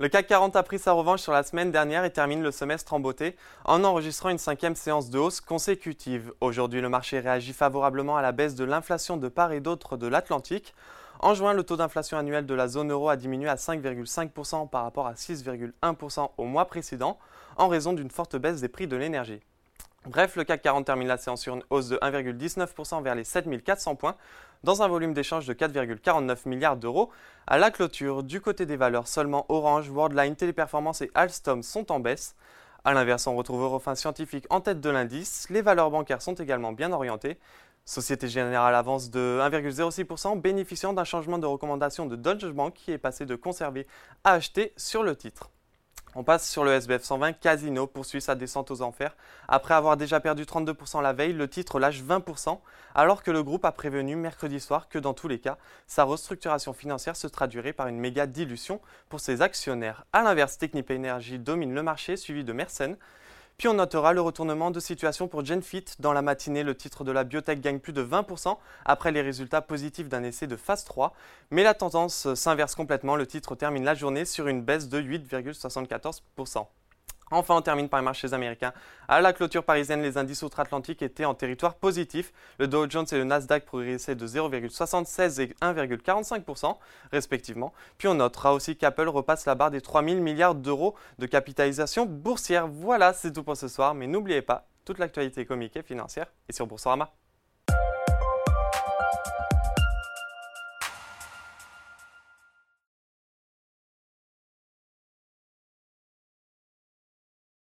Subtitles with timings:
[0.00, 2.94] Le CAC 40 a pris sa revanche sur la semaine dernière et termine le semestre
[2.94, 3.34] en beauté
[3.64, 6.32] en enregistrant une cinquième séance de hausse consécutive.
[6.40, 10.06] Aujourd'hui, le marché réagit favorablement à la baisse de l'inflation de part et d'autre de
[10.06, 10.72] l'Atlantique.
[11.18, 14.84] En juin, le taux d'inflation annuel de la zone euro a diminué à 5,5% par
[14.84, 17.18] rapport à 6,1% au mois précédent
[17.56, 19.40] en raison d'une forte baisse des prix de l'énergie.
[20.06, 23.96] Bref, le CAC 40 termine la séance sur une hausse de 1,19% vers les 7400
[23.96, 24.16] points,
[24.64, 27.10] dans un volume d'échange de 4,49 milliards d'euros.
[27.46, 32.00] À la clôture, du côté des valeurs, seulement Orange, Worldline, Téléperformance et Alstom sont en
[32.00, 32.36] baisse.
[32.84, 35.46] A l'inverse, on retrouve Eurofin Scientifique en tête de l'indice.
[35.50, 37.38] Les valeurs bancaires sont également bien orientées.
[37.84, 42.98] Société Générale avance de 1,06%, bénéficiant d'un changement de recommandation de Deutsche Bank qui est
[42.98, 43.86] passé de conserver
[44.24, 45.50] à acheter sur le titre.
[46.18, 47.34] On passe sur le SBF 120.
[47.34, 49.14] Casino poursuit sa descente aux enfers.
[49.46, 52.58] Après avoir déjà perdu 32% la veille, le titre lâche 20%,
[52.96, 56.72] alors que le groupe a prévenu mercredi soir que dans tous les cas, sa restructuration
[56.72, 60.06] financière se traduirait par une méga dilution pour ses actionnaires.
[60.12, 62.96] A l'inverse, Technip Energy domine le marché, suivi de Mersenne.
[63.58, 65.84] Puis on notera le retournement de situation pour GenFit.
[65.98, 69.62] Dans la matinée, le titre de la biotech gagne plus de 20% après les résultats
[69.62, 71.12] positifs d'un essai de phase 3.
[71.50, 73.16] Mais la tendance s'inverse complètement.
[73.16, 76.66] Le titre termine la journée sur une baisse de 8,74%.
[77.30, 78.72] Enfin, on termine par les marchés américains.
[79.06, 82.32] À la clôture parisienne, les indices outre-Atlantique étaient en territoire positif.
[82.58, 86.76] Le Dow Jones et le Nasdaq progressaient de 0,76 et 1,45%
[87.12, 87.72] respectivement.
[87.98, 92.68] Puis on notera aussi qu'Apple repasse la barre des 3000 milliards d'euros de capitalisation boursière.
[92.68, 93.94] Voilà, c'est tout pour ce soir.
[93.94, 97.12] Mais n'oubliez pas, toute l'actualité économique et financière est sur Boursorama.